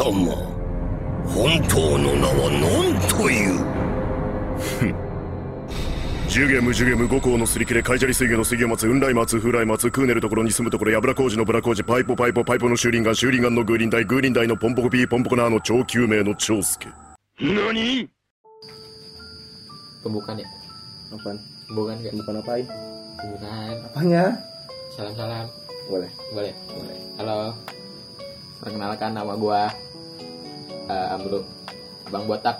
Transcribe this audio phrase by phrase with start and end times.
[0.00, 0.32] 様。
[1.28, 3.60] 本当の名は何という？
[6.26, 16.88] ジュゲムジュゲム五行のすり切れカイジャリ水魚の水魚松雲来松風来松クーネルところに住むところヤブラ工事のブラ工事パイポパイポパイポの修輪岩修輪岩のグーリンダイグーリンダイのポンポコピーポンポコナーの超救命の長介
[17.40, 18.08] 何
[20.00, 20.48] Pembukaan ya?
[21.12, 21.36] Apaan?
[21.68, 22.14] Pembukaan nggak?
[22.16, 22.64] Bukan apain?
[23.20, 23.76] Pembukaan.
[23.92, 24.24] Apanya?
[24.96, 25.44] Salam-salam.
[25.92, 26.08] Boleh.
[26.32, 26.54] Boleh?
[26.72, 26.96] Boleh.
[27.20, 27.52] Halo.
[28.64, 29.68] Perkenalkan nama gua
[30.90, 31.40] eh, Amru.
[32.10, 32.56] Abang Botak.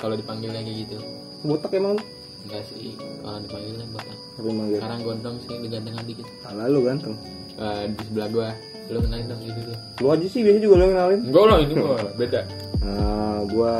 [0.00, 0.96] Kalau dipanggilnya kayak gitu.
[1.44, 2.00] Botak emang?
[2.48, 2.96] Enggak sih.
[3.20, 4.16] Kalau dipanggilnya Botak.
[4.16, 4.78] Tapi manggil.
[4.80, 6.26] Sekarang gondrong sih diganteng dikit.
[6.40, 7.14] Salah lu ganteng.
[7.60, 8.48] Eh, di sebelah gua.
[8.90, 9.76] Lu kenalin dong gitu tuh.
[10.02, 11.20] Lu aja sih biasanya juga lu kenalin.
[11.28, 12.40] Enggak lah ini mah beda.
[12.80, 13.74] Nah, gua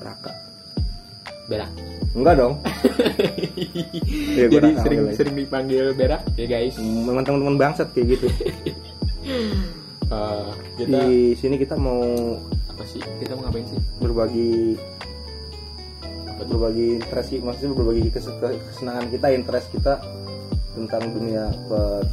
[0.00, 0.32] Raka.
[1.46, 1.70] Berak.
[2.16, 2.54] Enggak dong.
[4.38, 6.78] Gua Jadi sering sering dipanggil berak ya guys.
[6.80, 8.26] Memang teman-teman bangsat kayak gitu.
[10.08, 12.00] Eh, kita Di sini kita mau
[12.66, 13.00] apa sih?
[13.18, 13.80] Kita mau ngapain sih?
[13.98, 14.78] berbagi
[16.38, 19.98] berbagi interest maksudnya berbagi kes- ke- kesenangan kita interest kita
[20.72, 22.06] tentang dunia per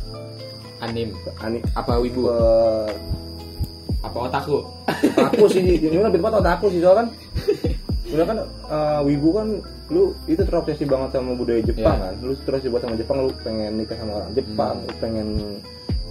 [0.82, 1.14] Anim.
[1.40, 2.26] ani Apa wibu?
[2.26, 2.90] per
[4.02, 4.66] Apa otaku?
[5.16, 7.08] aku sih ini lebih tepat otak aku sih soalnya kan
[8.06, 9.48] Udah kan eh, wibu kan
[9.88, 12.04] lu itu terobsesi banget sama budaya Jepang Iya.
[12.04, 15.28] kan lu terobsesi banget sama Jepang lu pengen nikah sama orang Jepang lu pengen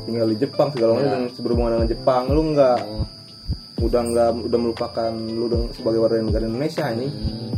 [0.05, 1.27] tinggal di Jepang segala macam Hmm.
[1.27, 3.05] Dan berhubungan dengan Jepang lu nggak Oh.
[3.83, 7.51] udah nggak udah melupakan lu sebagai warga negara Indonesia ini Hmm.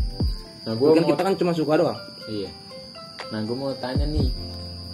[0.62, 2.50] Nah, gue kan mau kita kan cuma suka doang iya.
[3.26, 4.30] Nah, gue mau tanya nih,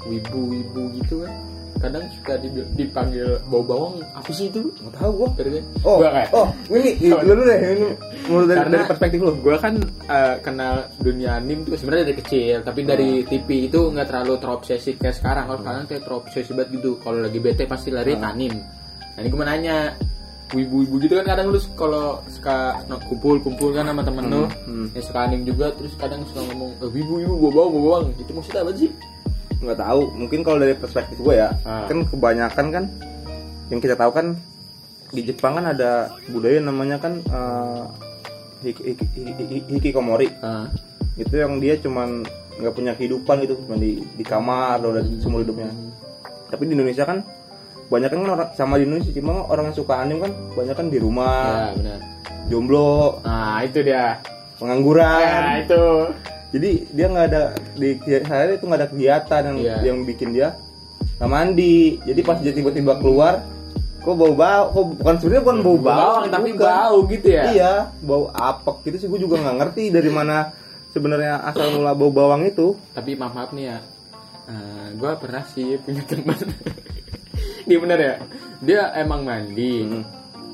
[0.02, 1.32] wibu-wibu gitu kan,
[1.80, 2.34] kadang suka
[2.76, 4.68] dipanggil bau bawang apa sih itu?
[4.82, 5.28] nggak tahu gua.
[5.38, 5.64] Gitu kan?
[5.86, 7.86] oh Gua kayak- oh ini lu dulu deh ini
[8.28, 9.32] menurut dari, dari perspektif lu.
[9.40, 9.74] gue kan
[10.08, 14.98] eh, kenal dunia anim tuh sebenarnya dari kecil tapi dari TV itu nggak terlalu terobsesi
[15.00, 15.44] kayak sekarang.
[15.48, 16.90] Kalau sekarang kayak terobsesi banget gitu.
[17.00, 18.54] Kalau lagi bete pasti lari ke anim
[19.12, 19.92] nah ini gue mau nanya
[20.52, 24.92] wibu-wibu gitu kan kadang lu kalau suka kumpul-kumpul kan sama temen lu hmm.
[24.92, 28.04] yang suka anim juga terus kadang suka ngomong eh, wibu-wibu bawa bawang bawa bawang.
[28.20, 28.90] Itu maksudnya apa sih
[29.62, 30.02] nggak tahu.
[30.12, 31.86] Mungkin kalau dari perspektif gue ya Ah.
[31.86, 32.84] kan kebanyakan kan
[33.68, 34.34] yang kita tahu kan
[35.08, 35.90] di Jepang kan ada
[36.26, 37.82] budaya namanya kan eh,
[38.62, 40.28] hiki- hiki- hiki- hikikomori.
[40.40, 40.66] Ah,
[41.14, 45.40] itu yang dia cuman nggak punya kehidupan gitu cuma di di kamar atau dari seumur
[45.40, 45.72] hidupnya.
[46.48, 47.24] Tapi di Indonesia kan
[47.86, 50.96] banyak kan orang sama di Indonesia cuma orang yang suka anim kan banyak kan di
[50.96, 51.36] ya rumah
[51.76, 51.98] benar.
[52.46, 54.16] jomblo nah itu dia.
[54.54, 55.18] pengangguran.
[55.42, 55.82] Nah itu
[56.52, 57.42] jadi dia nggak ada
[57.72, 57.88] di
[58.22, 59.76] saya itu nggak ada kegiatan yang Iya.
[59.82, 60.48] yang bikin dia
[61.16, 61.96] nggak mandi.
[62.02, 63.40] Jadi pas dia tiba-tiba keluar
[63.98, 66.66] kok bau bau kok bukan sebenarnya bukan bau bau bawang tapi bukan.
[66.66, 67.42] bau gitu ya?
[67.48, 70.50] Iya bau apek gitu sih gue juga nggak ngerti dari mana
[70.88, 72.74] sebenarnya asal mula bau bawang itu.
[72.90, 73.78] Tapi maaf maaf nih ya.
[74.92, 76.36] Gue pernah sih punya teman.
[77.64, 78.14] Ini bener ya?
[78.58, 79.74] Dia emang mandi.
[79.80, 80.04] Hmm.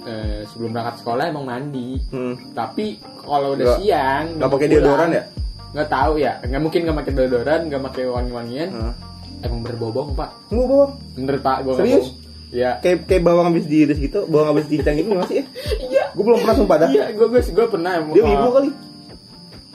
[0.01, 1.97] Eh, sebelum berangkat sekolah emang mandi.
[2.09, 2.37] Hmm.
[2.53, 5.25] tapi kalau udah Nggak- siang nggak pakai deodoran ya
[5.71, 6.33] nggak tahu ya.
[6.41, 8.95] Nggak mungkin nggak pakai deodoran nggak pakai wangi wangian Hah?
[9.41, 10.31] emang berbau pak.
[10.49, 10.93] Bawang?
[11.13, 12.07] Bener pak gue Serius?
[12.49, 12.81] ya.
[12.81, 15.45] Kayak kayak bawang habis diiris gitu bawang habis dicincang gitu masih ya?
[15.85, 16.05] Iya.
[16.13, 16.89] Gue belum pernah sumpah dah.
[16.89, 18.13] Iya gue gue gue pernah emang.
[18.13, 18.71] Dia ibu kali.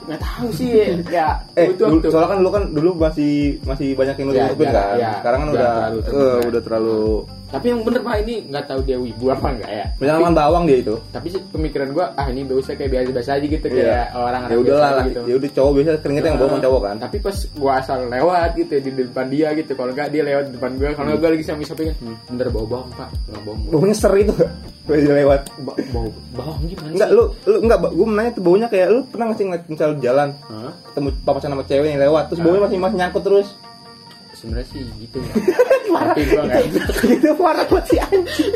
[0.04, 0.68] Nggak tahu sih
[1.08, 1.28] ya.
[1.56, 2.08] Eh, itu dulu, waktu.
[2.10, 4.98] soalnya kan dulu kan dulu masih masih banyak yang Ya, nutupin jarang, kan.
[4.98, 6.48] ya, Sekarang kan udah terlalu eh, terbuka.
[6.50, 7.00] udah terlalu
[7.54, 10.78] tapi yang bener pak ini nggak tahu dia wibu apa enggak ya penyelaman bawang dia
[10.80, 10.94] itu.
[11.08, 13.74] tapi sih pemikiran gua ah ini biasa kayak biasa-biasa aja gitu Iya.
[13.78, 15.20] kayak orang Ya udahlah lah, gitu.
[15.22, 16.96] ya udah cowok biasa keringetnya yang bawang cowok kan.
[16.98, 20.52] tapi pas gua asal lewat gitu di depan dia gitu kalau enggak dia lewat di
[20.52, 22.16] depan gua kalau enggak gua lagi sambil shopping Hmm.
[22.28, 24.50] bener bau bawang pak nggak bau Baunya ser itu gak?
[24.84, 25.40] Gue lewat.
[25.60, 29.24] Ba- bau bawang gimana Enggak lu lu enggak gue menanya tuh baunya kayak lu pernah
[29.26, 30.72] nggak sih ngeliat misal jalan Hah?
[30.86, 33.48] ketemu papasan sama cewek yang lewat terus baunya masih masih nyangkut terus.
[34.44, 35.18] Sebenarnya sih gitu.
[35.84, 36.10] Ya.
[36.10, 36.64] tapi gua enggak
[37.06, 38.52] Itu parah banget sih anjing.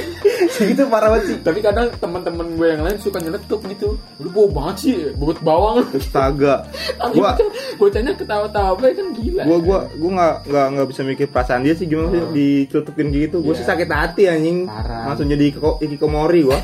[0.50, 1.36] Segitu parah banget sih.
[1.38, 3.94] tapi kadang teman-teman gue yang lain suka nyeletuk gitu.
[4.18, 5.86] Lu bau banget sih bau bawang.
[5.92, 6.66] Astaga.
[7.14, 7.38] Gua
[7.78, 9.42] bocahnya ketawa-tawa apa kan gila.
[9.44, 13.38] Gua gua gua nggak nggak nggak bisa mikir perasaan dia sih gimana sih dicelupin gitu.
[13.38, 13.60] Gua Iya.
[13.62, 14.58] sih sakit hati anjing.
[14.66, 16.58] Langsung jadi kiko- ikikomori gua.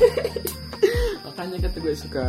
[1.25, 2.25] Makanya kata gue suka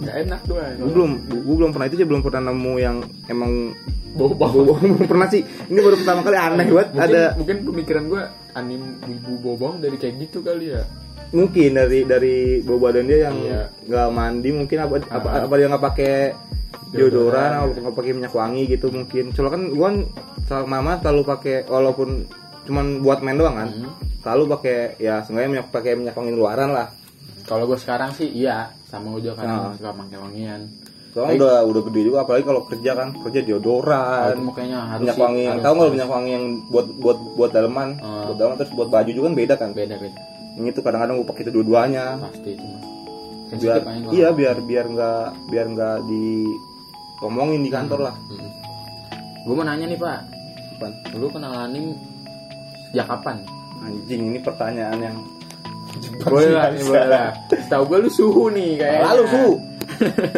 [0.00, 1.10] nggak enak doang gua belum
[1.44, 3.74] gua belum pernah itu sih belum pernah nemu yang emang
[4.12, 4.34] bau
[4.80, 8.22] belum pernah sih ini baru pertama kali aneh banget mungkin, ada mungkin pemikiran gue
[8.52, 10.82] anim ibu bobong dari kayak gitu kali ya
[11.30, 13.62] mungkin dari dari bau badan dia yang Iya.
[13.86, 15.42] nggak mandi mungkin apa apa, Ah.
[15.46, 16.14] apa dia nggak pakai
[16.90, 19.96] deodoran atau nggak pakai minyak wangi gitu mungkin soalnya kan gua kan
[20.44, 22.26] sama mama selalu pakai walaupun
[22.66, 23.90] cuman buat main doang kan Hmm.
[24.20, 26.90] selalu pakai ya seenggaknya minyak pakai minyak wangi luaran lah
[27.40, 29.70] kalau gue sekarang sih iya sama gue juga Ah.
[29.70, 30.60] kan suka pakai wangian
[31.10, 34.30] Soalnya udah udah gede juga apalagi kalau kerja kan kerja deodoran.
[34.30, 37.88] itu makanya harus minyak wangi harus- tahu nggak minyak wangi yang buat buat buat daleman,
[37.98, 38.30] Ah.
[38.30, 39.70] buat daleman terus buat baju juga kan beda kan.
[39.72, 40.18] beda beda.
[40.52, 42.04] Yang itu kadang-kadang gue pakai itu dua-duanya.
[42.20, 42.82] Pasti itu mah.
[43.50, 48.14] Biar sensitif aja kalau- iya biar biar nggak biar nggak diomongin di kantor lah.
[49.40, 50.18] gue mau nanya nih pak.
[50.76, 50.92] Apaan?
[51.12, 51.84] lu kenal anim
[52.86, 53.36] sejak kapan?
[53.80, 55.16] Anjing ini pertanyaan yang
[56.22, 57.28] boleh lah boleh lah.
[57.66, 59.44] Tahu gue lu suhu nih kayak lalu su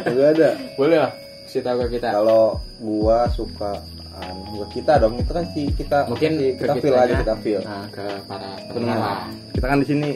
[0.04, 0.48] Gak ada.
[0.74, 1.12] Boleh lah
[1.44, 2.08] kasih tahu ke kita.
[2.12, 3.76] Kalau gua suka
[4.16, 7.60] anu, gua kita dong itu kan si kita mungkin si- kita feel aja kita feel.
[7.60, 9.18] Nah, ke para pendengar lah.
[9.52, 10.10] kita kan di sini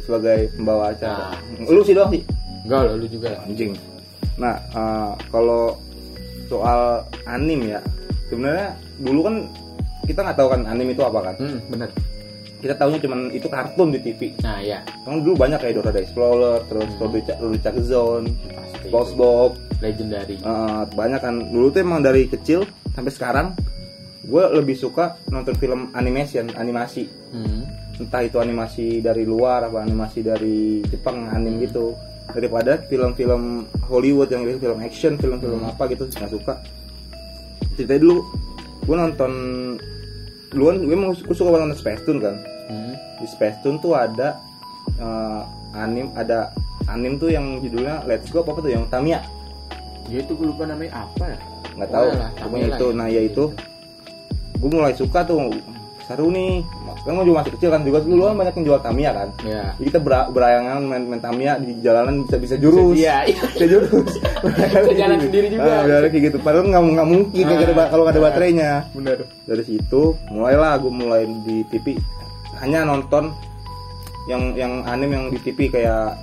[0.00, 1.36] sebagai pembawa acara.
[1.36, 1.68] Nah.
[1.68, 2.22] lu sih dong sih
[2.64, 3.36] enggak lu juga.
[3.44, 3.76] Anjing.
[4.40, 5.76] Nah eh, kalau
[6.48, 7.80] soal anim ya
[8.26, 9.34] sebenarnya dulu kan
[10.08, 11.34] kita nggak tahu kan anim itu apa kan?
[11.36, 11.90] Hmm bener
[12.58, 16.02] kita tahunya cuman itu kartun di TV nah ya kan dulu banyak kayak Dora the
[16.02, 18.26] Explorer terus Rudy Rudy Chuck Zone
[18.88, 20.36] SpongeBob legendary.
[20.38, 21.34] Eh, banyak kan.
[21.50, 23.46] Dulu tuh emang dari kecil sampai sekarang
[24.28, 27.06] gue lebih suka nonton film animation animasi.
[27.32, 27.64] Hmm.
[27.98, 31.98] entah itu animasi dari luar apa animasi dari Jepang anim gitu.
[32.30, 36.62] Daripada film-film Hollywood yang itu film action film-film apa gitu nggak suka.
[37.74, 38.16] Ceritanya dulu
[38.86, 39.32] gue nonton
[40.48, 42.36] dulu kan gue emang gue suka banget Space Tune kan.
[42.68, 42.94] Hmm.
[43.18, 44.38] di Space Tune tuh ada
[45.00, 45.42] eh,
[45.72, 46.52] anim ada
[46.88, 49.20] anim tuh yang judulnya Let's Go apa, apa tuh yang Tamiya.
[50.08, 51.38] Dia itu gue lupa namanya apa ya.
[51.76, 52.08] Nggak tahu.
[52.16, 52.30] Lah
[52.64, 52.96] itu ya.
[52.96, 53.44] nah ya itu.
[54.58, 55.52] Gue mulai suka tuh
[56.08, 56.64] seru nih.
[57.04, 59.28] Kan gue juga masih kecil kan juga dulu kan banyak yang jual Tamiya kan.
[59.44, 62.96] Ya jadi kita ber- berayangan main, main Tamiya di jalanan bisa bisa jurus.
[62.96, 63.40] Iya iya.
[63.52, 64.12] Bisa jurus.
[64.82, 65.68] Bisa jalan sendiri juga.
[65.68, 66.36] Ah, jalan kayak gitu.
[66.40, 68.70] Padahal nggak nggak mungkin Ah, ada ba- kalau nggak ada baterainya.
[68.90, 69.18] Bener.
[69.44, 72.00] Dari situ mulailah gue mulai di TV
[72.58, 73.30] hanya nonton
[74.26, 76.16] yang yang anime yang di TV kayak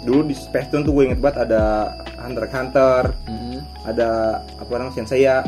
[0.00, 3.58] dulu di Space Tune tuh gue inget banget ada Hunter x Hunter hmm.
[3.84, 4.08] ada
[4.56, 5.44] apa namanya Senseiya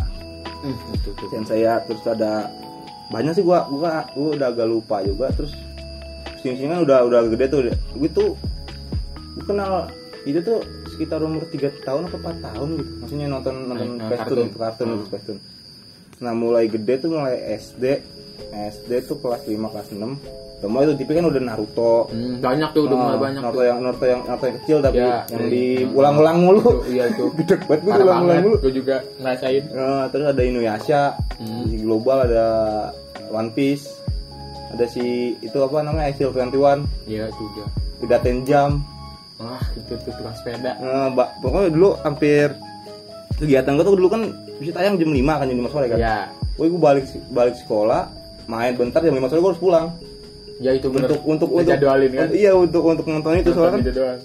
[0.63, 2.47] Hmm, itu tuh Senseiya terus ada
[3.13, 5.53] banyak sih gua gua gua udah agak lupa juga terus
[6.39, 8.31] sini sini kan udah udah gede tuh gue tuh
[9.33, 9.87] gue kenal
[10.23, 14.21] itu tuh sekitar umur 3 tahun atau 4 tahun gitu maksudnya nonton nonton Nah, Space
[14.23, 14.37] kartun.
[14.39, 14.95] Kartun, kartun Hmm.
[14.95, 15.41] gitu, Space Tune.
[16.19, 17.85] nah mulai gede tuh mulai SD
[18.51, 20.01] SD tuh kelas 5 kelas 6
[20.63, 21.95] udah mulai tuh TV kan udah Naruto.
[22.07, 23.67] Hmm, banyak tuh udah mulai Ah, banyak Naruto tuh.
[23.67, 25.51] yang Naruto yang Naruto yang kecil tapi Ya, yang iya.
[25.51, 26.61] diulang-ulang mulu.
[26.63, 27.25] Tuh, iya itu.
[27.43, 28.57] Gede banget gue ulang-ulang mulu.
[28.61, 29.63] Gue juga ngerasain.
[29.69, 31.03] Nah, terus ada Inuyasha,
[31.37, 31.67] Hmm.
[31.67, 32.47] di global ada
[33.29, 33.91] One Piece,
[34.71, 35.03] ada si
[35.37, 37.67] itu apa namanya Steel 21, iya juga.
[37.99, 38.71] Udah Jam.
[39.37, 40.79] wah itu tuh tukang sepeda.
[41.11, 42.55] Ba- pokoknya dulu hampir
[43.35, 44.23] kegiatan gue tuh dulu kan
[44.57, 45.99] bisa tayang jam 5 kan jam 5 sore kan.
[45.99, 46.17] ya
[46.55, 48.07] Woi gue balik balik sekolah,
[48.45, 49.87] main bentar jam 5 sore gue harus pulang.
[50.59, 53.83] ya itu bener Untuk untuk untuk Ngejadwalin kan Iya, untuk untuk nonton itu soalnya kan
[53.89, 54.19] doang.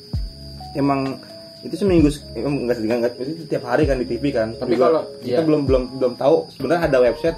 [0.74, 1.02] emang
[1.60, 4.54] itu seminggu se- em, enggak enggak enggak itu setiap hari kan di TV kan.
[4.54, 5.42] Tapi Juga kalau- kita iya.
[5.44, 7.38] belum belum belum tahu sebenarnya ada website.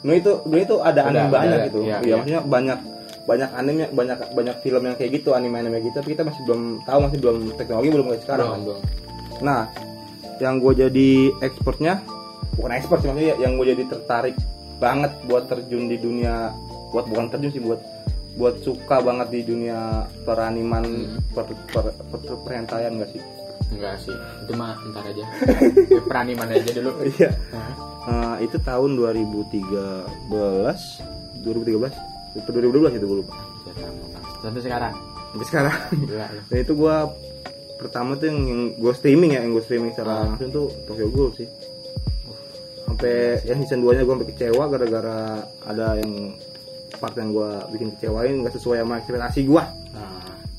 [0.00, 1.78] Nah itu nah itu ada Udah, anime banyak ada, gitu.
[1.80, 2.14] iya, Iya, iya.
[2.16, 2.78] maksudnya banyak
[3.26, 6.60] banyak anime banyak banyak film yang kayak gitu anime anime gitu tapi kita masih belum
[6.80, 8.46] tahu masih belum teknologi belum kayak sekarang.
[8.46, 8.80] belum belum
[9.38, 9.60] Nah,
[10.38, 12.06] yang gue jadi expertnya
[12.54, 14.36] bukan expert sih maksudnya yang gue jadi tertarik
[14.76, 16.52] banget buat terjun di dunia
[16.90, 17.80] buat bukan terjun sih buat
[18.34, 19.78] buat suka banget di dunia
[20.22, 21.16] peraniman Hmm.
[21.32, 23.22] per, per, per, per- perhentaian gak sih?
[23.66, 25.24] enggak sih itu mah ntar aja
[26.08, 27.34] perani mana aja dulu Iya.
[27.50, 27.72] Hah?
[28.06, 29.58] Eh, itu tahun 2013
[31.42, 31.90] 2013
[32.36, 33.34] itu 2012 itu gue lupa
[33.66, 34.22] Ya, banget.
[34.38, 34.94] sampai sekarang
[35.26, 36.40] sampai sekarang gila ya.
[36.44, 36.96] dan itu gue
[37.76, 40.22] pertama tuh yang, yang gue streaming ya yang gue streaming secara Ah.
[40.28, 41.48] langsung tuh Tokyo Ghoul sih
[42.96, 45.18] sampai yang season 2 nya gue sampai kecewa gara-gara
[45.68, 46.32] ada yang
[46.96, 49.62] part yang gue bikin kecewain nggak sesuai sama ekspektasi gue
[49.92, 50.16] nah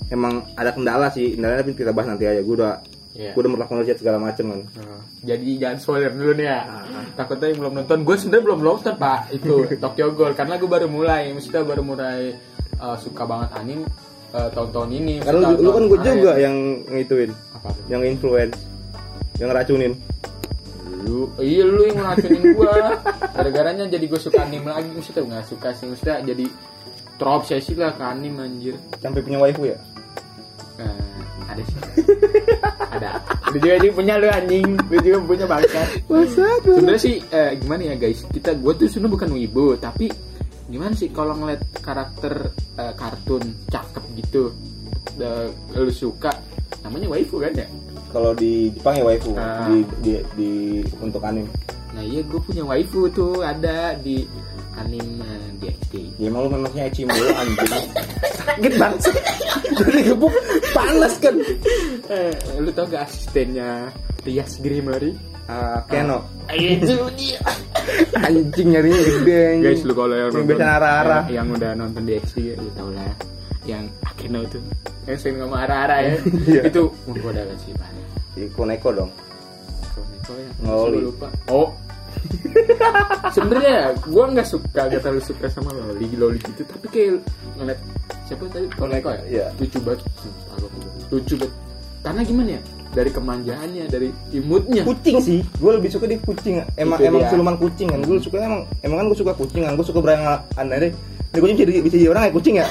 [0.08, 2.42] emang ada kendala sih kendalanya tapi kita bahas nanti aja.
[2.44, 2.74] Gue udah
[3.16, 3.32] iya.
[3.36, 4.62] gue udah melakukan riset segala macem kan.
[4.80, 6.60] Nah, jadi jangan spoiler dulu nih ya.
[6.64, 7.04] Ah.
[7.16, 9.20] takutnya yang belum nonton gue sebenarnya belum nonton pak.
[9.36, 9.54] Itu
[9.84, 11.32] Tokyo Ghoul karena gue baru mulai.
[11.36, 12.36] Maksudnya baru mulai
[12.80, 13.84] uh, suka banget anime
[14.32, 15.16] uh, tahun-tahun ini.
[15.24, 16.56] Karena lu, lu kan gue juga yang
[16.88, 18.58] ngituin apa yang influence
[19.38, 19.94] yang ngeracunin
[21.08, 22.76] lu iya lu yang ngeracunin gue
[23.34, 24.90] gara-garanya jadi gue suka anime lagi.
[24.92, 25.86] Maksudnya nggak suka sih.
[25.88, 26.46] Maksudnya jadi
[27.18, 28.76] terobsesi lah ke anime anjir.
[29.00, 29.78] Sampai punya waifu ya?
[30.78, 31.78] Eh, ada sih.
[32.94, 33.10] Ada.
[33.56, 34.70] Lu juga juga punya lu anjing.
[34.76, 35.82] Lu juga punya bangsa
[36.62, 38.28] sebenarnya sih eh, gimana ya guys?
[38.28, 40.12] Kita gue tuh sebenarnya bukan wibu tapi
[40.68, 44.52] gimana sih kalau ngeliat karakter eh, kartun cakep gitu
[45.16, 45.48] eh,
[45.80, 46.36] lu suka
[46.84, 47.68] namanya waifu kan ya
[48.08, 49.68] kalau di Jepang ya waifu Ah.
[49.68, 50.52] di, di, di
[50.98, 51.50] untuk anime.
[51.92, 54.24] Nah iya gue punya waifu tuh ada di
[54.78, 55.26] anime
[55.58, 57.74] DxD Ya emang lu memangnya eci mulu anjing.
[58.48, 59.00] Sakit banget
[59.74, 60.34] Jadi gebuk
[60.72, 61.36] panas kan.
[62.08, 63.90] Eh, lu tau gak asistennya
[64.22, 67.40] Rias Grimari Ah, Keno itu dia
[68.20, 69.64] Anjing nyarinya gede anjing.
[69.64, 71.24] guys lu kalau yang Yang nonton arah-arah.
[71.28, 73.08] yang, yang udah nonton di XD lu tau lah.
[73.64, 74.60] Yang Akeno tuh.
[75.08, 76.14] Yang sering ngomong arah-arah ya.
[76.48, 76.62] Iya.
[76.68, 77.90] itu gue udah sih pak.
[78.36, 79.12] Iko Neko dong.
[79.96, 80.50] Koneko ya.
[80.68, 80.98] Ngoli.
[81.00, 81.28] Gua lupa.
[81.48, 81.68] Oh.
[83.36, 86.64] Sebenarnya gue nggak suka gak terlalu suka sama loli loli gitu.
[86.68, 87.12] Tapi kayak
[87.56, 87.80] ngeliat
[88.28, 88.68] siapa tadi?
[88.76, 89.22] Koneko ya?
[89.28, 89.46] Iya.
[89.60, 90.02] lucu banget.
[90.60, 90.70] Gua
[91.12, 91.56] lucu banget.
[92.04, 94.84] Karena gimana ya dari kemanjaannya dari imutnya.
[94.84, 95.40] Kucing sih.
[95.56, 96.64] Gue lebih suka di kucing.
[96.74, 97.30] Emang Itu emang dia.
[97.30, 98.00] siluman kucing kan.
[98.02, 100.22] Gue suka emang emang kan gue suka kucing kan gue suka berang
[100.54, 100.94] aneh deh.
[101.28, 102.66] Ini kucing bisa jadi, bisa jadi orang ya kucing ya?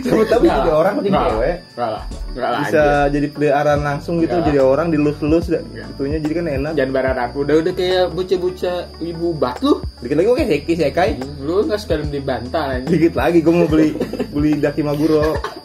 [0.00, 1.56] Sama tapi Nggak jadi orang kucing cewek.
[1.74, 2.02] lah.
[2.30, 4.46] Lah bisa jadi peliharaan langsung gitu Nggak.
[4.46, 5.58] jadi orang dilus-lus dah.
[5.60, 5.88] Nggak.
[5.90, 6.72] itunya jadi kan enak.
[6.78, 9.82] Jangan berharap udah udah kayak bocah-bocah ibu bat lu.
[10.00, 11.10] Dikit lagi gue kayak seki sekai.
[11.40, 12.88] Lu nggak sekalian dibantah anjing.
[12.88, 13.88] dikit lagi gue mau beli
[14.30, 15.34] beli daki maguro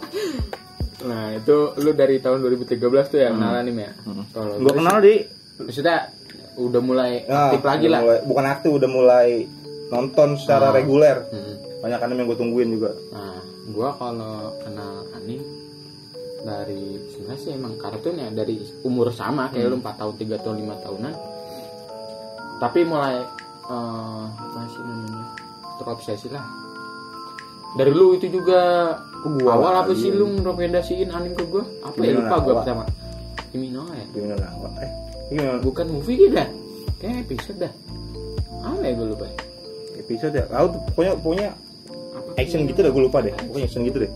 [1.06, 3.92] nah itu lu dari tahun 2013 tuh ya kenal anime ya?
[4.30, 5.16] Kalau gue gue kenal di.
[5.56, 5.98] Maksudnya
[6.58, 8.02] udah mulai ah, aktif lagi lah.
[8.02, 9.28] mulai- bukan aktif udah mulai
[9.88, 10.74] nonton secara Ah.
[10.74, 11.18] reguler.
[11.28, 11.54] Hmm.
[11.78, 12.92] banyak anime yang gue tungguin juga.
[13.12, 15.46] Nah gua kalau kenal anime
[16.42, 20.58] dari sebenarnya sih emang kartun ya dari umur sama kayak lu 4 tahun 3 tahun
[20.60, 21.14] 5 tahunan.
[22.58, 23.22] Tapi mulai
[23.66, 25.24] eh apa sih namanya?
[25.76, 26.46] Terobsesi lah.
[27.76, 28.94] Dari lu itu juga
[29.41, 31.63] gua awal apa sih lu ngerekomendasiin anime ke gua?
[31.82, 32.60] Apa ya lupa gua Nawa.
[32.62, 32.84] pertama?
[33.51, 34.91] Kimi no ya gimana nah, eh
[35.32, 35.60] gimana?
[35.63, 36.50] Bukan movie gitu dah
[37.00, 37.74] kayak episode dah.
[38.65, 39.25] Apa ya gue lupa?
[39.96, 40.46] Episode ya?
[40.50, 41.50] Tuh pokoknya pokoknya
[42.15, 43.34] apa action gitu deh gue lupa deh.
[43.34, 44.12] Pokoknya action gitu deh.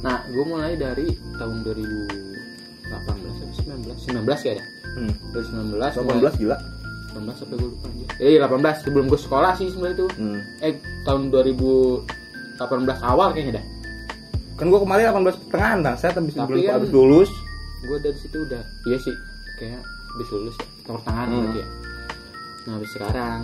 [0.00, 2.26] Nah gue mulai dari tahun 2018
[2.86, 3.12] atau
[3.52, 5.12] 19 19 ya dah hmm.
[5.34, 6.56] dari 19 mulai- 18 gila.
[7.16, 10.40] 19 sampai gue lupa aja eh 18 sebelum gue sekolah sih sebenarnya itu hmm.
[10.60, 10.74] eh
[11.08, 12.60] tahun 2018
[13.00, 13.64] awal kayaknya dah
[14.56, 17.30] kan gue kemarin 18 pertengahan bang saya habis Tapi belum kan- habis lulus.
[17.78, 19.14] gue dari situ udah iya sih
[19.54, 21.36] kayak habis lulus tahun tangan Hmm.
[21.42, 21.68] berarti ya.
[22.58, 23.40] Nah habis sekarang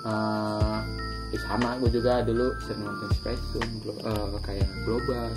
[0.00, 0.78] eh
[1.28, 3.10] ya sama gue juga dulu sering nonton
[3.78, 5.28] glo- eh, kayak global.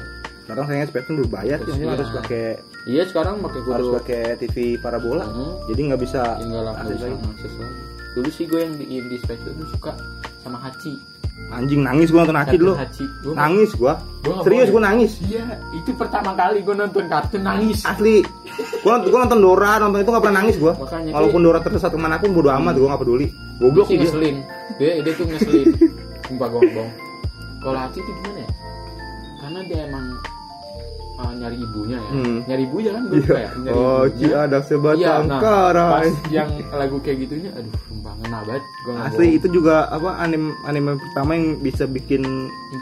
[0.42, 2.46] Sekarang sayangnya Spectrum udah bayar sih harus pakai
[2.86, 5.28] iya sekarang pakai harus pakai TV parabola.
[5.28, 5.60] Hmm.
[5.68, 7.16] jadi nggak bisa tinggal lah akses bisa lagi.
[7.30, 7.82] akses lagi.
[8.12, 9.18] Dulu sih gue yang di, di
[9.70, 9.92] suka
[10.40, 10.94] sama Hachi
[11.50, 13.04] anjing nangis gue nonton Kartun dulu Hachi.
[13.26, 13.94] Gua- nangis Gua.
[14.22, 15.12] Nggak serius gue nangis.
[15.26, 17.82] Iya itu pertama kali gue nonton kartun nangis.
[17.82, 18.22] Asli.
[18.86, 21.90] Gue nonton, gua nonton Dora nonton itu nggak pernah nangis gue Makanya, walaupun Dora tersesat
[21.90, 23.28] ke mana pun bodo amat gue nggak peduli.
[23.58, 24.06] Goblok sih dia.
[24.06, 24.36] ngeselin.
[24.78, 25.66] Dia dia tuh ngeselin.
[26.30, 26.92] Sumpah gue bohong
[27.62, 28.50] kalau Hachi itu gimana ya?
[29.38, 30.06] Karena dia emang
[31.22, 32.38] uh, nyari ibunya ya Hmm.
[32.44, 33.36] nyari ibunya kan gue Iya.
[33.38, 34.36] ya nyari Oh, ibunya.
[34.42, 35.40] Ada sebatang Iya, nah,
[35.94, 40.50] pas yang lagu kayak gitunya aduh sumpah ngena banget gue Asli itu juga apa anime
[40.63, 42.22] anime pertama yang bisa bikin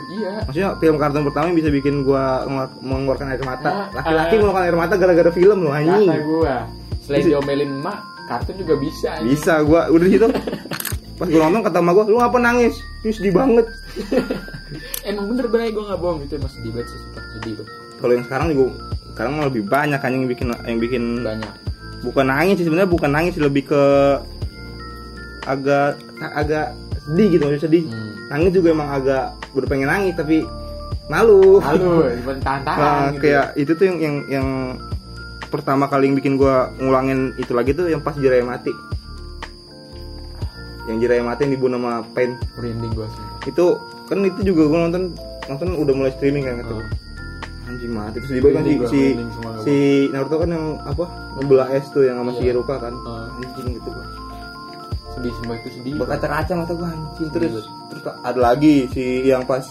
[0.09, 3.69] iya maksudnya film kartun pertama yang bisa bikin gua ngelu- mengeluarkan air mata.
[3.69, 4.39] Ah, Laki-laki ah.
[4.39, 6.07] mengeluarkan air mata gara-gara film loh anjing.
[6.07, 6.53] kata gue
[7.01, 9.29] selain diomelin emak kartun juga bisa anjing.
[9.29, 10.27] Bisa gua udah di situ.
[11.19, 13.65] Pas gua nonton kata sama gua, "Lu ngapa nangis?" Ini sedih banget.
[15.03, 16.99] emang bener bener gue nggak bohong itu emang sedih banget sih
[17.33, 18.63] sedih banget Kalau yang sekarang juga
[19.13, 21.51] sekarang mah lebih banyak kan yang bikin yang bikin banyak
[21.99, 23.83] bukan nangis sih sebenarnya bukan nangis sih, lebih ke
[25.47, 26.71] agak agak
[27.09, 27.83] sedih gitu maksudnya sedih.
[27.89, 28.11] Hmm.
[28.29, 29.25] Nangis juga emang agak
[29.57, 30.45] udah pengen nangis tapi
[31.09, 31.57] malu.
[31.59, 32.05] Halo,
[32.39, 33.21] tahan-tahan Nah, gitu.
[33.25, 34.47] kayak itu tuh yang yang yang
[35.49, 38.71] pertama kali yang bikin gua ngulangin itu lagi tuh yang pas Jiraya mati.
[40.85, 42.33] Yang Jiraya mati yang dibunuh sama Pain.
[42.57, 43.77] merinding gue sih Itu
[44.09, 45.13] kan itu juga gua nonton
[45.49, 46.77] nonton udah mulai streaming kan gitu.
[46.77, 46.85] Oh.
[47.69, 49.01] Anjing mati terus di kan si si,
[49.61, 49.75] si
[50.09, 51.05] Naruto kan yang apa?
[51.37, 52.41] Membelah es tuh yang sama si.
[52.43, 52.93] Hiruka kan.
[52.97, 53.29] Oh.
[53.37, 54.05] Anjing gitu gua.
[55.09, 57.51] sedih semua itu sedih Berkaca-kaca mata gua anjing terus
[57.89, 59.65] terus ada lagi si yang pas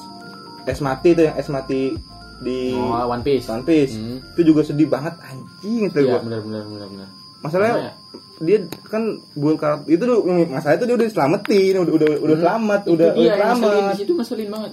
[0.64, 1.94] es mati tuh yang es mati
[2.38, 3.94] di oh, One Piece One Piece.
[3.94, 4.18] Hmm.
[4.30, 6.20] Itu juga sedih banget anjing itu iya gua.
[6.20, 7.92] benar benar benar benar masalahnya ya?
[8.38, 9.02] dia kan
[9.32, 12.44] buat karakter itu tuh masalah itu dia udah diselamatin udah udah udah Hmm.
[12.44, 14.72] selamat Itu udah dia udah di selamat situ ngeselin banget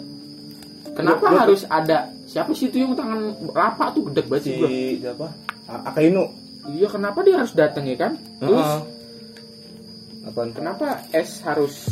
[0.91, 1.97] kenapa Gua- harus ada
[2.35, 4.11] siapa sih itu yang tangan lapak tuh?
[4.11, 4.67] Gedek banget si sih gua.
[4.99, 5.27] siapa?
[5.87, 6.23] Akainu.
[6.67, 8.19] Iya kenapa dia harus datang ya kan?
[8.43, 8.59] Terus?
[8.59, 8.79] Heeh.
[10.27, 10.49] apaan?
[10.51, 11.87] Kenapa S harus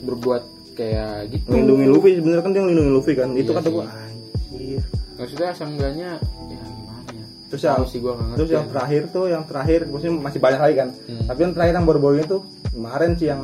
[0.00, 0.40] berbuat
[0.72, 1.52] kayak gitu?
[1.52, 3.28] Melindungi Luffy sebenarnya kan dia ngelindungi Luffy kan?
[3.36, 3.84] Itu Iya kata gua.
[3.92, 4.82] anjir.
[5.20, 6.10] Maksudnya seenggaknya
[6.48, 7.24] ya gimana ya?
[7.52, 10.74] Terus yang sih gua ngerti terus yang terakhir tuh yang terakhir maksudnya masih banyak lagi
[10.80, 10.88] kan?
[11.04, 11.24] Hmm.
[11.28, 12.38] tapi yang terakhir yang baru-baru itu
[12.72, 13.42] kemarin sih yang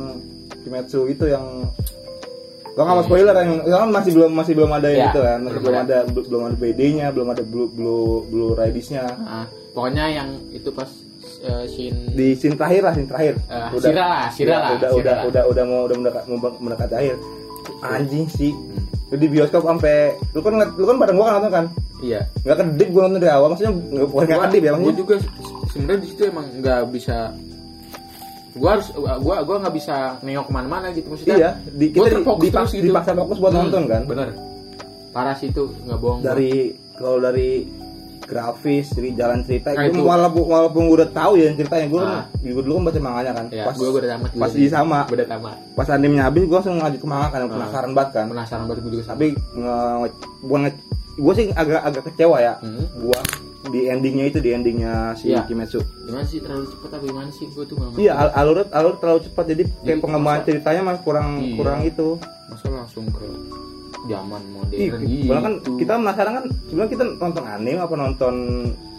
[0.61, 1.45] Kimetsu itu yang
[2.71, 5.39] gua nggak mau spoiler yang kan masih belum masih belum ada yang Ya, itu kan
[5.39, 5.97] masih belum belum ada.
[6.23, 10.87] belum ada BD-nya belum ada blue blue blue riders-nya Ah, pokoknya yang itu pas
[11.39, 13.33] eh, scene di scene terakhir lah scene terakhir.
[13.43, 15.23] Eh, Sira lah, Sira Ya, lah, udah Sira udah lah.
[15.25, 17.15] udah udah mau udah mendekat mau mendekati akhir.
[17.81, 18.51] Anjing sih.
[19.07, 19.95] Lu di bioskop sampai
[20.31, 21.65] lu kan lu kan bareng gua kan nonton kan?
[21.99, 22.21] Iya.
[22.41, 24.97] Nggak kedip gua nonton dari awal maksudnya nggak bukan kedip ya maksudnya?
[24.97, 25.33] juga se-
[25.67, 27.17] sebenarnya di situ emang nggak bisa
[28.51, 31.35] gue harus gua gua nggak bisa nengok ke mana-mana gitu maksudnya.
[31.35, 32.85] Iya di, kita di, terfokus dipaksa, terus gitu.
[32.87, 34.01] dipaksa fokus buat Hmm, nonton kan?
[34.03, 34.27] bener.
[35.09, 36.51] Parah sih itu nggak bohong dari
[36.93, 37.49] kalau dari
[38.21, 40.01] grafis dari jalan cerita Nah, gue itu.
[40.01, 42.23] walaupun walaupun gue udah tahu ya ceritanya gue Ah.
[42.33, 43.45] gue dulu kan baca manganya kan.
[43.49, 44.99] Ya pas gue udah tamat pas di sama.
[45.05, 45.55] Udah tamat.
[45.73, 47.49] Pas animenya habis gue langsung ngajak ke manga kan Ah.
[47.49, 48.25] penasaran banget kan.
[48.29, 49.75] Penasaran banget gue juga tapi nge,
[50.41, 50.71] bukan nge,
[51.13, 52.53] gue sih agak agak kecewa ya.
[52.57, 52.83] Hmm.
[52.93, 53.19] gue
[53.63, 55.45] di endingnya itu di endingnya si Iya.
[55.45, 58.93] Kimetsu gimana sih terlalu cepat apa gimana sih gue tuh nggak iya al- alur alur
[58.97, 61.55] terlalu cepat jadi kayak pengembangan masa- ceritanya mah kurang Iya.
[61.55, 62.07] kurang itu
[62.49, 63.27] masa langsung ke
[64.03, 64.41] zaman
[64.71, 65.71] Ih, modern kan gitu.
[65.77, 68.33] kita penasaran kan sebenarnya kita nonton anime apa nonton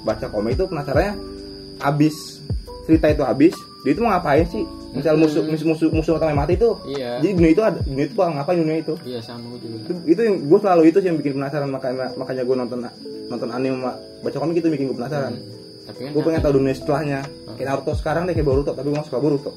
[0.02, 1.14] baca komik itu penasarannya
[1.81, 2.38] abis
[2.85, 4.62] cerita itu habis dia itu mau ngapain sih?
[4.92, 5.24] Misal Hmm.
[5.26, 7.16] musuh musuh musuh musuh utama yang mati itu iya.
[7.18, 8.94] jadi dunia itu ada dunia itu bakal ngapain dunia itu?
[9.02, 9.76] Iya sama gue juga.
[9.82, 12.78] Itu, itu yang gue selalu itu sih yang bikin penasaran makanya makanya gue nonton
[13.32, 13.78] nonton anime
[14.22, 15.34] baca komik itu bikin gue penasaran.
[15.34, 15.60] Hmm.
[15.82, 17.20] tapi kan gue pengen tahu dunia setelahnya.
[17.58, 18.70] Kayak Naruto sekarang deh kayak Boruto.
[18.70, 19.50] Tapi gue gak suka Boruto.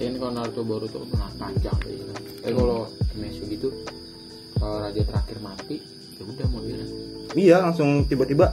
[0.00, 2.12] Ini kalau Naruto baru tuh nah, panjang kayak gitu.
[2.40, 2.78] Tapi kalau
[3.12, 3.68] Kimetsu gitu
[4.56, 5.76] kalau raja terakhir mati
[6.20, 6.84] ya udah mau dia.
[7.32, 8.52] iya langsung tiba-tiba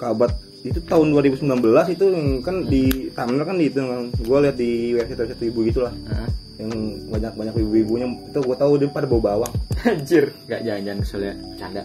[0.00, 0.32] kabat
[0.64, 1.44] itu tahun 2019
[1.92, 2.04] itu
[2.40, 5.92] kan di thumbnail kan di itu kan gue lihat di website website ibu gitulah.
[6.08, 6.28] Hah?
[6.54, 6.70] yang
[7.10, 8.06] banyak banyak ibu-ibunya.
[8.30, 9.52] Itu gue tahu dia pada bawa bawang
[9.82, 11.82] Anjir, enggak jangan-jangan kesel ya, canda.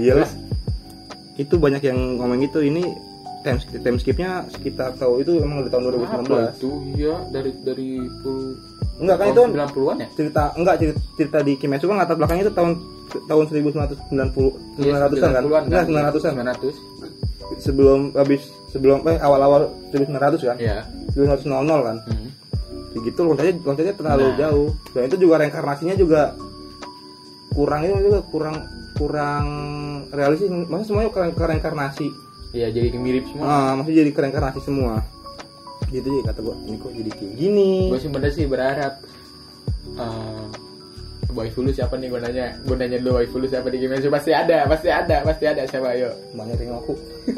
[0.00, 0.30] iya lah.
[1.38, 2.64] Itu banyak yang ngomong gitu.
[2.64, 2.82] Ini
[3.46, 6.70] time skip time skipnya sekitar tahu itu emang dari tahun 2019 Apa itu?
[6.98, 7.90] Iya, dari dari
[8.24, 8.58] puluh
[8.98, 10.08] enggak kan itu 90-an ya?
[10.18, 12.72] cerita enggak cerita, cerita di Kimetsu kan latar belakangnya itu tahun
[13.30, 15.42] tahun 1990 Iya, 900-an kan?
[15.46, 16.32] 90-an enggak 900-an
[16.66, 17.17] 900.
[17.56, 20.84] Sebelum habis sebelum eh awal-awal 1900 kan Iya.
[21.10, 21.48] 1900
[21.80, 22.28] kan Hmm.
[22.88, 24.36] Kayak gitu loncatnya loncatnya terlalu Nah.
[24.38, 26.22] jauh dan itu juga reinkarnasinya juga
[27.50, 28.56] kurang itu juga kurang
[28.94, 29.46] kurang
[30.10, 32.08] realistis maksudnya semuanya ke, ke reinkarnasi
[32.48, 33.44] Iya, jadi mirip semua.
[33.44, 35.04] ah maksudnya jadi reinkarnasi semua
[35.86, 39.00] gitu sih kata gua ini kok jadi kayak gini sih bener sih berharap
[39.94, 40.44] eh
[41.32, 42.08] waifu lu siapa nih?
[42.08, 42.56] Gue nanya.
[42.64, 45.92] Gue nanya dulu waifu lu siapa di Kimetsu pasti ada pasti ada pasti ada siapa?
[45.92, 46.10] Ayo.
[46.32, 46.94] Banyak yang aku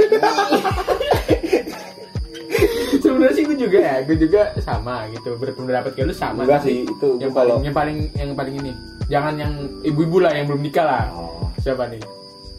[3.01, 5.35] sebenarnya sih gue juga ya gue juga sama gitu.
[5.39, 8.73] Berpendapat kayak lu sama enggak sih itu yang kalau paling yang paling yang paling ini.
[9.11, 11.11] Jangan yang ibu-ibu lah yang belum nikah lah.
[11.11, 11.99] Oh, siapa nih?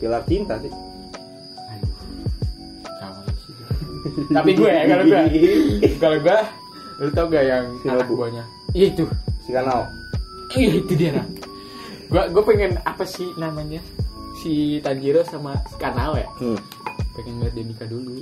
[0.03, 0.67] Pilar cinta sih.
[1.71, 1.91] Aduh,
[2.99, 3.55] sama sih.
[4.35, 5.21] Tapi gue ya kalau gue
[6.03, 6.37] kalau gue
[7.01, 8.43] lu tau gak yang Si anak buahnya?
[8.75, 9.07] Iya itu.
[9.47, 10.00] Si Kanao
[10.57, 11.25] iya itu dia nah
[12.11, 13.79] gue gue pengen apa sih namanya?
[14.43, 16.27] Si Tanjiro sama si Kanao ya?
[16.43, 16.59] Hmm.
[17.15, 18.19] pengen ngeliat dia nikah dulu.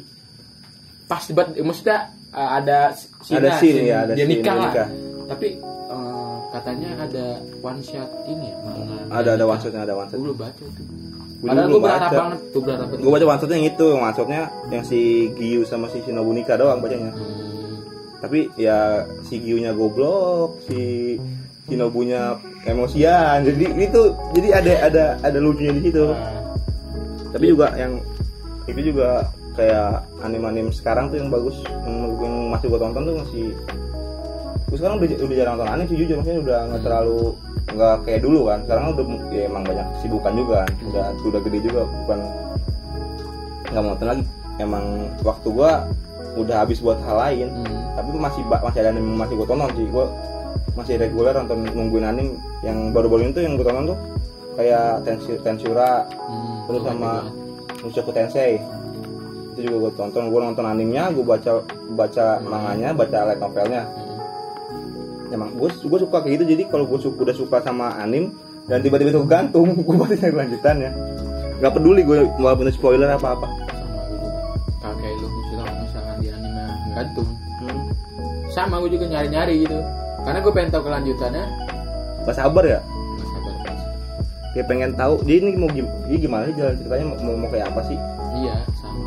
[1.10, 4.74] Pas debat maksudnya uh, ada scene Ada scene, ya, ada dia scene nikah lah
[5.30, 7.26] tapi uh, katanya ada
[7.62, 10.66] one shot ini ya manga ada ada one shotnya ada one gue shot belum baca
[11.40, 12.20] Gua padahal gue berharap baca.
[12.20, 13.00] banget gue berharap banget.
[13.00, 14.42] Gue baca one shotnya yang itu one shotnya
[14.74, 15.00] yang si
[15.40, 17.16] Giyu sama si Shinobu nikah doang bacanya.
[17.16, 17.80] Hmm,
[18.20, 21.16] tapi ya si Giyu-nya goblok si
[21.70, 23.46] Shinobunya emosian.
[23.46, 24.02] Jadi itu
[24.34, 26.10] jadi ada ada ada lucunya di situ.
[26.10, 26.18] Uh,
[27.30, 28.02] tapi juga yang
[28.66, 33.46] itu juga kayak anim-anim sekarang tuh yang bagus yang, yang masih gue tonton tuh masih
[34.70, 35.70] gue sekarang udah, udah jarang nonton.
[35.70, 37.22] Anime sih jujur maksudnya udah nggak terlalu
[37.70, 38.60] nggak kayak dulu kan.
[38.66, 40.72] Sekarang udah ya emang banyak kesibukan juga kan.
[40.90, 42.20] Udah udah gede juga bukan
[43.70, 44.24] nggak mau nonton lagi.
[44.60, 44.86] Emang
[45.22, 45.88] waktu gua
[46.38, 47.48] udah habis buat hal lain.
[47.50, 49.86] Hmm, tapi masih masih ada anime masih gue tonton sih.
[49.90, 50.06] Gue
[50.74, 54.00] masih reguler nonton nungguin anime yang baru-baru itu yang gue tonton tuh
[54.56, 57.14] kayak Tensi- Tensura hmm, terus sama.
[57.80, 58.60] Mushoku Tensei.
[59.52, 63.84] Itu juga gue tonton gue nonton animenya gue baca baca manganya baca light novelnya.
[63.88, 64.08] Hmm.
[65.30, 68.34] emang gue gue suka kayak gitu jadi kalau gue su- udah suka sama anim
[68.66, 70.92] dan tiba-tiba itu gantung gue pasti nyari lanjutannya
[71.60, 73.48] nggak peduli gue walaupun itu spoiler apa apa
[74.82, 77.30] kayak lu misalnya misalkan di anime gantung
[78.50, 79.78] sama gue juga nyari-nyari gitu
[80.26, 81.46] karena gue pengen tahu kelanjutannya.
[82.28, 82.80] Gak sabar ya?
[83.24, 83.54] Sabar
[84.50, 87.06] kayak pengen tahu jadi ini mau gim- ini gimana sih jalan ceritanya?
[87.22, 87.98] Mau, mau kayak apa sih?
[88.40, 89.04] Iya sama.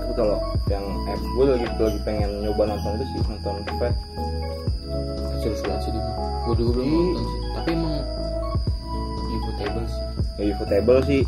[0.00, 0.36] Tapi kalau
[0.72, 3.98] yang eh, gue lagi lagi pengen nyoba nonton itu sih nonton Fate
[5.38, 6.02] serius banget sih dia
[6.48, 7.38] gue juga belum nonton sih.
[7.54, 7.94] Tapi emang
[9.28, 10.02] Ufotable sih.
[10.40, 11.20] Ya Ufotable sih.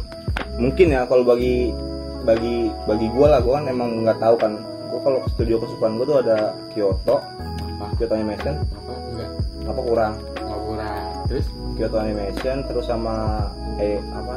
[0.57, 1.73] Mungkin ya kalau bagi
[2.25, 4.57] bagi bagi gue lah gue kan emang nggak tahu kan.
[4.91, 7.21] Gue kalau studio kesukaan gue tuh ada Kyoto.
[8.01, 8.57] Kyoto Animation
[9.71, 10.13] apa kurang?
[10.37, 11.05] Nggak kurang.
[11.27, 11.47] Terus?
[11.73, 13.15] Kyoto Animation terus sama
[13.77, 14.35] eh apa?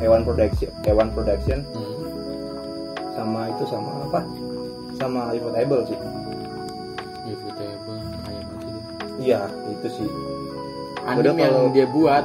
[0.00, 1.60] Ewan Production Ewan Production.
[1.70, 1.88] Hmm.
[3.12, 4.20] sama itu sama apa?
[4.94, 5.98] Sama Ufotable sih.
[7.22, 8.44] Ufotable kayak
[9.18, 10.08] iya itu sih.
[11.02, 12.24] Anime Udah yang kalau- dia buat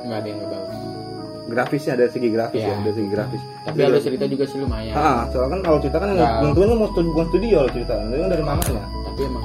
[0.00, 0.76] nggak ada yang bagus
[1.48, 2.68] grafisnya dari segi grafis Iya.
[2.68, 3.42] ya dari segi grafis.
[3.64, 4.92] Tapi alur cerita juga sih lumayan.
[4.92, 6.40] Ah soalnya kan kalau cerita kan yang Nah.
[6.44, 9.44] nentuin kan mau studio loh cerita nentuin dari manganya tapi emang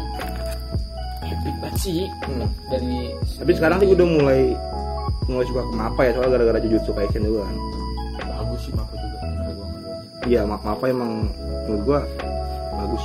[1.76, 2.48] sih Hmm.
[2.68, 4.42] dari tapi sekarang sih udah mulai
[5.24, 7.56] mulai suka ke Mapa ya soalnya gara-gara Jujutsu Kaisen juga kan.
[8.24, 9.18] Bagus sih Mapa juga
[10.24, 11.28] iya Ma- Mapa emang
[11.64, 12.00] menurut gua
[12.74, 13.04] bagus.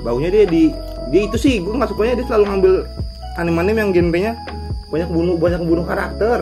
[0.00, 0.62] Bagusnya dia di
[1.08, 2.72] dia itu sih gua nggak sukanya dia selalu ngambil
[3.36, 4.32] anime-anime yang genrenya
[4.88, 6.40] banyak bunuh banyak bunuh karakter.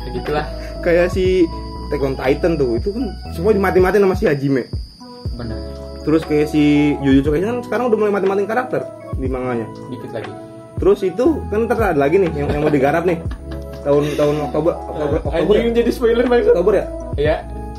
[0.00, 0.46] Ya gitulah.
[0.80, 1.46] Kayak si
[1.86, 4.66] Attack on Titan tuh itu kan semua dimati-matiin sama si Hajime.
[5.32, 5.58] Bener.
[6.02, 6.62] Terus kayak si
[7.00, 8.82] Jujutsu Kaisen kan sekarang udah mulai mati-matiin karakter
[9.16, 9.66] di manganya.
[9.88, 10.32] Dikit lagi.
[10.76, 13.18] Terus itu kan ntar ada lagi nih yang, yang mau digarap nih.
[13.86, 15.70] Tahun tahun Oktober Oktober Oktober ya?
[15.70, 16.86] jadi spoiler banget Oktober ya?
[17.16, 17.36] Ya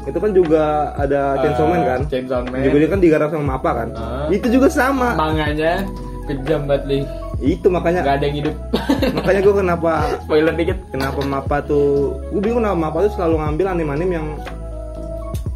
[0.08, 2.00] itu kan juga ada Chainsaw Man kan?
[2.08, 2.63] Chainsaw Man.
[2.63, 3.89] Juga dia kan digarap sama Mapa kan?
[4.00, 4.32] Ah.
[4.32, 5.19] itu juga sama.
[5.19, 5.84] Manganya
[6.32, 7.00] kejam banget li.
[7.43, 8.02] Itu makanya.
[8.08, 8.56] Nggak ada yang hidup.
[9.19, 9.91] Makanya gue kenapa
[10.26, 10.78] spoiler dikit.
[10.89, 14.28] kenapa Mapa tuh gue bingung kenapa Mapa tuh selalu ngambil anime-anime yang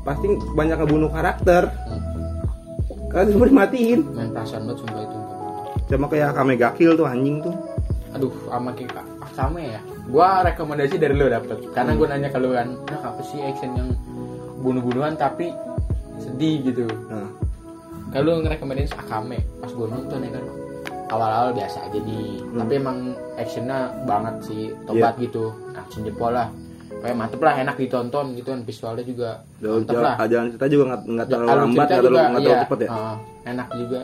[0.05, 1.71] pasti banyak ngebunuh karakter.
[3.09, 3.99] Karena semua dimatiin.
[4.13, 5.20] Main perasaan banget sumpah itu
[5.97, 7.55] sama kayak Akame ga Kill tuh anjing tuh.
[8.15, 9.81] Aduh sama kayak Akame ya.
[10.07, 11.59] Gua rekomendasi dari lo dapet.
[11.75, 13.89] Karena gua nanya ke lo kan nah apa sih action yang
[14.63, 15.51] bunuh-bunuhan tapi
[16.21, 16.87] sedih gitu?
[17.11, 17.29] Nah.
[18.11, 20.45] Kalau ngerekomendain Akame pas gua nonton ya kan.
[21.11, 22.97] Awal-awal biasa aja nih tapi emang
[23.35, 25.51] actionnya banget sih tobat gitu.
[25.75, 26.47] Action jempol lah.
[27.01, 30.15] Kayak mantep lah enak ditonton gitu kan visualnya juga mantep lah.
[30.23, 32.89] Jalan cerita juga nggak nggak terlalu lambat nggak terlalu nggak terlalu iya, cepet ya?
[32.91, 34.01] Uh, enak juga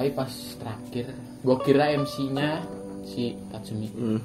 [0.00, 1.12] tapi pas terakhir
[1.44, 2.64] gua kira MC-nya
[3.04, 3.92] si Tatsumi.
[3.92, 4.16] Hmm.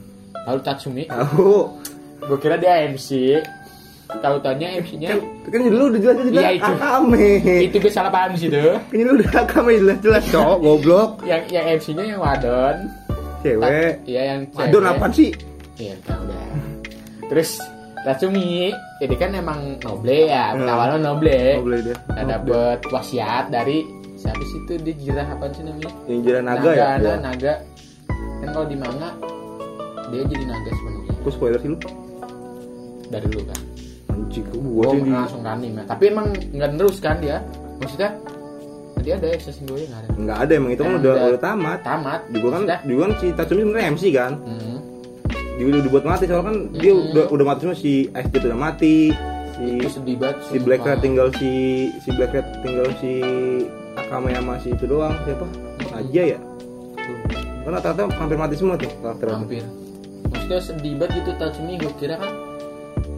[0.48, 1.04] lalu Tatsumi?
[1.12, 1.68] Tahu
[2.32, 3.44] gua kira dia MC
[4.24, 5.20] tahu tanya MC-nya
[5.52, 6.44] kan dulu udah jelas jelas.
[6.48, 6.72] Iya, itu.
[6.80, 7.28] Akame
[7.68, 11.12] itu gue salah paham sih tuh ini lu udah Akame jelas jelas cowok goblok.
[11.28, 12.78] Yang yang MC-nya yang wadon.
[13.44, 13.94] Cewek.
[14.08, 14.72] Iya yang cewek.
[14.72, 15.30] Aduh apaan sih?
[15.76, 16.44] Iya, kan udah.
[17.28, 17.60] Terus
[18.06, 18.70] Tatsumi,
[19.02, 21.58] ini kan emang noble ya, awalnya noble.
[21.58, 21.96] Goblok dia.
[22.14, 23.82] Nah, dapet wasiat dari
[24.26, 25.92] siapa sih itu dia jirah apa sih namanya?
[26.06, 26.98] yang jalan naga, ya Naga, Iya.
[26.98, 27.54] nah, naga.
[28.36, 29.10] Kan kalau di manga
[30.08, 31.78] dia jadi naga sebenarnya Kok spoiler sih lu
[33.06, 33.60] dari dulu kan.
[34.08, 35.82] anjing gua Gua sih di langsung ke anime.
[35.84, 37.38] Tapi emang nggak terus kan dia.
[37.76, 38.10] Maksudnya
[38.96, 40.08] tadi ada Assassin gue nggak ada.
[40.16, 42.20] nggak ada emang itu kan udah udah- tamat Tamat.
[42.28, 44.78] juga kan Maksudnya, juga kan si Tatsumi sebenarnya MC kan hmm,
[45.54, 47.12] dia udah dibuat mati soalnya kan dia Hmm.
[47.12, 48.96] udah udah mati semua si Jet udah mati
[49.54, 50.38] si itu sedih banget.
[50.44, 51.52] si Black Rat tinggal si
[51.98, 53.12] si Black Rat tinggal si
[54.06, 55.50] Akame sama si itu doang siapa?
[55.98, 56.40] Aja ya?
[57.66, 59.66] Kan rata-rata hampir mati semua tuh karakter hampir.
[60.30, 62.30] Maksudnya sedih banget gitu Tatsumi gue kira kan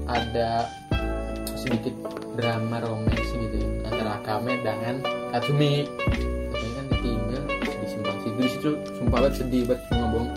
[0.08, 0.72] ada
[1.60, 1.92] sedikit
[2.40, 5.04] drama romantis gitu ya, antara Akame dengan
[5.36, 5.84] Tatsumi
[6.56, 8.16] tapi kan ditinggal sedih sumpah.
[8.24, 10.32] Sih di situ sumpah banget sedih banget nggak bohong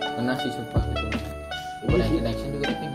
[0.00, 1.06] kena sih sumpah gitu.
[1.84, 2.88] Bukan action juga ya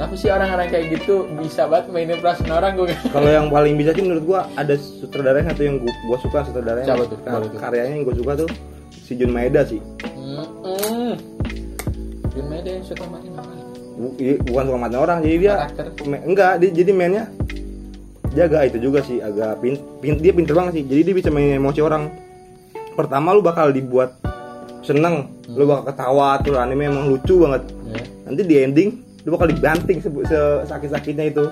[0.00, 3.92] kenapa sih orang-orang kayak gitu bisa banget mainin perasaan orang gue kalau yang paling bisa
[3.92, 6.88] sih menurut gua ada sutradaranya satu yang gua, gua suka sutradaranya.
[6.88, 7.18] Siapa tuh?
[7.20, 7.60] Kar- Boleh tuh.
[7.60, 8.48] karyanya yang gua suka tuh
[8.88, 9.76] si Jun Maeda sih.
[10.00, 11.12] Hmm
[12.32, 13.58] Jun Maeda yang suka main orang
[14.40, 15.84] bukan suka mati orang jadi dia karakter.
[16.24, 17.24] enggak dia, jadi mainnya
[18.32, 20.84] jaga itu juga sih agak pin, pin- dia pinter banget sih.
[20.88, 22.08] Jadi dia bisa main emosi orang.
[22.96, 24.16] Pertama lu bakal dibuat
[24.80, 27.68] seneng lu bakal ketawa tuh anime emang lucu banget.
[27.84, 30.12] Ya nanti di ending lu bakal dibanting se-
[30.64, 31.44] sakit sakitnya itu.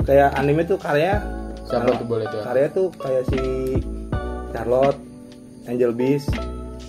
[0.00, 1.20] Kayak anime tuh karya
[1.62, 3.40] siapa tuh boleh tuh karya tuh kayak si
[4.50, 4.96] Charlotte
[5.64, 6.32] Angel Beast.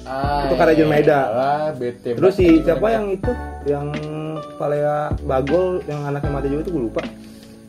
[0.03, 1.19] Ah, Itu karya Jun Maeda.
[1.29, 2.15] Ah, bete.
[2.15, 3.32] terus banget si siapa yang itu?
[3.63, 3.88] Yang
[4.49, 4.75] kepala
[5.21, 7.01] bagol yang anaknya mati juga tuh gue lupa.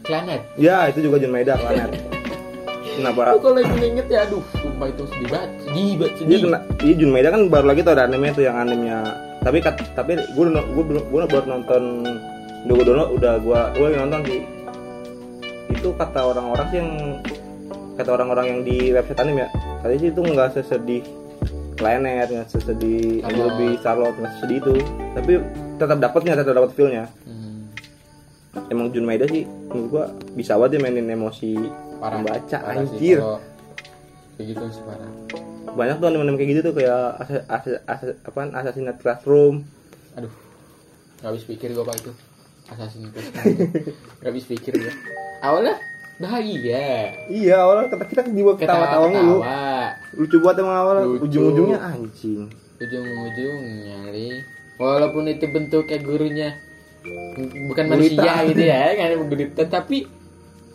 [0.00, 0.40] Planet.
[0.56, 1.90] ya itu juga Jun Maeda planet.
[2.90, 3.32] Kenapa?
[3.32, 6.40] Aku kalau lagi inget ya, aduh, sumpah itu sedih banget, sedih banget, dia sedih.
[6.42, 8.98] kena iya Jun Maeda kan baru lagi tuh ada anime tuh yang animenya.
[9.40, 11.82] Tapi tapi gue gue gue baru nonton
[12.60, 14.40] udah gue download udah gue gue nonton sih
[15.70, 16.90] itu kata orang-orang sih yang
[17.94, 19.48] kata orang-orang yang di website anime ya
[19.80, 21.02] katanya sih itu nggak sesedih
[21.72, 23.56] Planet nggak sesedih Angel Oh.
[23.56, 24.74] Beast Charlotte nggak sesedih itu
[25.10, 25.32] tapi
[25.76, 27.70] tetap dapatnya tetap dapat feelnya Hmm,
[28.68, 31.54] emang Jun Maeda sih menurut gua bisa banget dia mainin emosi
[31.96, 32.18] parah.
[32.18, 33.18] Membaca, Parah anjir.
[34.34, 35.10] Kayak gitu sih parah.
[35.70, 39.62] banyak tuh anime-anime kayak gitu tuh kayak asa, asa, asa, apaan Assassin's Classroom
[40.12, 40.32] Aduh,
[41.16, 42.10] gak habis pikir gue pak itu.
[42.70, 43.34] Assassin Creed.
[44.16, 44.92] Gak habis pikir gue.
[45.40, 45.74] Awalnya
[46.16, 47.16] bahagia.
[47.26, 49.40] iya awalnya kata kita dibuat ketawa-tawa mulu
[50.14, 51.24] lucu banget emang awalnya Lucu.
[51.24, 52.44] ujung-ujungnya anjing
[52.76, 54.28] Ujung-ujungnya, Li.
[54.76, 56.48] Walaupun itu bentuknya gurunya
[57.66, 58.20] bukan Gurita.
[58.20, 60.04] manusia gitu ya, kan gurita, tapi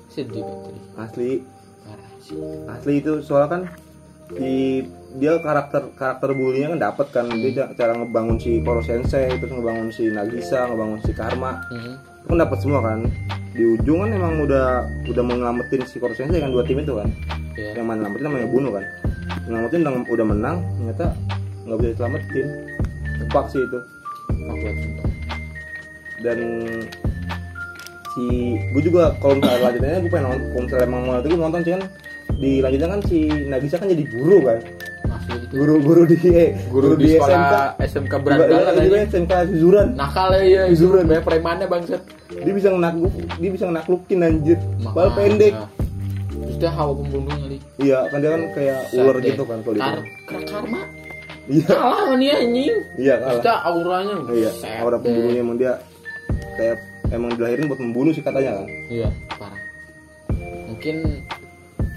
[0.07, 0.41] sedih.
[0.41, 0.79] Li.
[0.97, 1.31] asli
[1.79, 2.37] Parah sih.
[2.65, 3.61] asli itu soalnya kan
[4.33, 4.81] di
[5.15, 9.53] dia karakter karakter bulinya kan dapat kan dia ca- cara ngebangun si Koro Sensei terus
[9.53, 11.61] ngebangun si Nagisa ngebangun si Karma.
[11.71, 11.95] Hmm.
[11.95, 12.99] itu kan dapat semua kan.
[13.55, 16.97] Di ujung kan emang udah udah mau ngelamatin si Koro Sensei kan dua tim itu
[16.97, 17.07] kan.
[17.55, 17.71] Ya.
[17.79, 18.83] yang mana nyelamatin sama yang bunuh kan.
[19.47, 21.05] Nyelamatin udah, udah menang ternyata
[21.63, 22.47] nggak bisa diselamatin
[23.21, 23.79] tepak sih itu.
[26.19, 26.39] Dan
[28.15, 28.25] si
[28.71, 31.73] gue juga kalau misalnya lanjutannya gue pengen nonton kalau misalnya emang mau gue nonton sih
[32.35, 33.17] kan di lanjutan kan si
[33.47, 34.59] Nagisa kan jadi guru kan
[35.25, 35.53] gitu.
[35.55, 39.07] guru-guru di eh, Guru di sekolah SMK Berandalan juga, juga aja.
[39.09, 41.03] SMK Suzuran Nakal ya iya, itu Zuran.
[41.07, 42.01] banyak premannya bangsat.
[42.27, 45.11] dia bisa nakluk dia bisa naklukin anjir Makanya.
[45.15, 45.53] pendek
[46.35, 47.57] Terus dia hawa pembunuh kali.
[47.79, 49.97] iya kan dia kan kayak ular gitu kan kalau Kar
[50.43, 50.81] karma.
[51.47, 52.75] iya Kalah sama dia anjing.
[52.99, 54.15] iya kalah Kita auranya.
[54.29, 54.99] iya deh.
[54.99, 55.73] pembunuhnya emang dia
[56.55, 56.75] kayak
[57.07, 59.61] emang dilahirin buat membunuh sih katanya kan Iya, parah.
[60.65, 60.95] Mungkin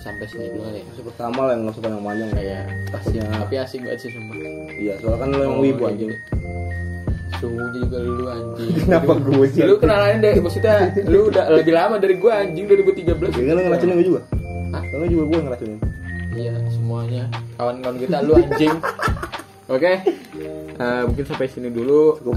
[0.08, 0.84] sampai sini dulu kali ya.
[0.86, 3.98] Masih pertama lah yang nggak suka yang panjang kayak Kayak asik, takutnya tapi asik banget
[3.98, 4.36] sih sumpah.
[4.74, 6.18] iya soalnya kan lo emang Oh, wibu iya, anjing iya.
[7.38, 8.68] Suhunya juga lu anjing.
[8.80, 9.60] Kenapa gue sih?
[9.62, 13.06] Lu kenalannya dari maksudnya lu udah lebih lama dari gua anjing 2013.
[13.30, 14.20] Kayaknya lo ngeracunin gue juga
[14.68, 14.82] Hah?
[14.90, 15.78] Lo juga gue ngeracunin
[16.28, 17.22] Iya, semuanya.
[17.54, 18.74] Kawan-kawan kita lu anjing.
[19.74, 19.92] Oke.
[20.74, 22.16] Eh, mungkin sampai sini dulu.
[22.16, 22.34] Cukup.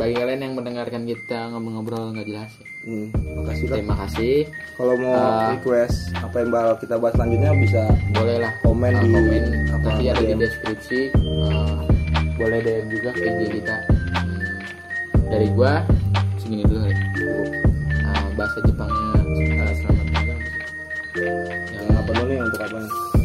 [0.00, 2.66] Bagi kalian yang mendengarkan kita ngobrol-ngobrol nggak jelas ya.
[2.82, 4.34] hmm, Makasih Terima kasih.
[4.72, 5.52] Kalau mau Ah.
[5.52, 9.42] request apa yang bakal kita bahas selanjutnya bisa Boleh lah Komen Eh, di- komen.
[9.68, 11.00] apa, Nanti ada di deskripsi.
[11.12, 11.76] Eh,
[12.34, 13.76] boleh DM juga ke IG kita.
[14.16, 14.56] Hmm,
[15.28, 15.84] dari gua
[16.40, 16.96] segini dulu kali.
[18.00, 20.38] Eh, bahasa Jepangnya eh, selamat malam.
[21.12, 21.36] Yang
[21.76, 22.78] Yang apa dulu nih untuk apa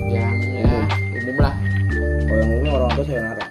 [0.06, 0.72] yang ya
[1.16, 1.54] umum lah.
[2.22, 3.46] Kalau yang umumnya orang tua saya nara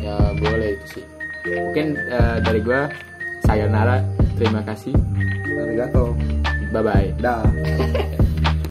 [0.00, 1.04] ya boleh itu sih
[1.46, 2.90] mungkin eh, dari gua
[3.44, 4.04] sayonara
[4.36, 4.92] terima kasih.
[5.60, 6.16] Arigato
[6.72, 7.44] bye bye Dah